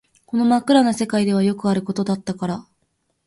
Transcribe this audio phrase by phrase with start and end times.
[0.25, 2.65] この真っ暗な世界ではよくあることだったから